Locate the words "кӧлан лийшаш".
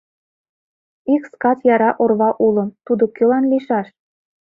3.15-3.87